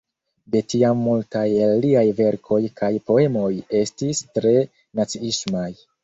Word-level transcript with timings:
De 0.53 0.59
tiam 0.73 1.01
multaj 1.07 1.41
el 1.65 1.73
liaj 1.83 2.05
verkoj 2.19 2.57
kaj 2.81 2.89
poemoj 3.09 3.49
estis 3.81 4.23
tre 4.39 4.55
naciismaj. 5.01 5.69